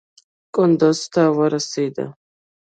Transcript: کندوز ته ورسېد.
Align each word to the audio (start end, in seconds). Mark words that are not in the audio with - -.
کندوز 0.55 0.99
ته 1.13 1.23
ورسېد. 1.37 1.95